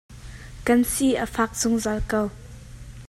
Kan 0.65 0.79
si 0.93 1.07
a 1.23 1.25
fak 1.35 1.51
zungzal 1.61 1.99
ko. 2.11 2.21